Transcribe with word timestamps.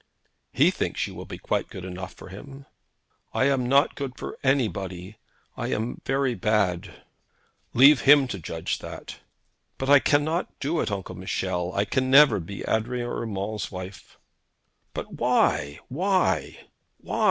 'He 0.51 0.71
thinks 0.71 1.05
you 1.05 1.13
will 1.13 1.25
be 1.27 1.37
quite 1.37 1.69
good 1.69 1.85
enough 1.85 2.15
for 2.15 2.29
him.' 2.29 2.65
'I 3.35 3.43
am 3.49 3.69
not 3.69 3.93
good 3.93 4.17
for 4.17 4.35
anybody. 4.43 5.19
I 5.55 5.67
am 5.67 6.01
very 6.07 6.33
bad.' 6.33 7.03
'Leave 7.75 8.01
him 8.01 8.27
to 8.29 8.39
judge 8.39 8.77
of 8.77 8.79
that.' 8.79 9.19
'But 9.77 9.91
I 9.91 9.99
cannot 9.99 10.59
do 10.59 10.79
it, 10.81 10.89
Uncle 10.89 11.13
Michel. 11.13 11.71
I 11.75 11.85
can 11.85 12.09
never 12.09 12.39
be 12.39 12.63
Adrian 12.67 13.05
Urmand's 13.05 13.71
wife.' 13.71 14.17
'But 14.95 15.13
why, 15.19 15.77
why, 15.87 16.57
why?' 16.97 17.09